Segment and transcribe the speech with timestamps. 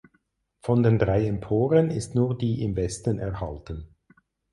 [0.61, 3.93] Von den drei Emporen ist nur die im Westen erhalten.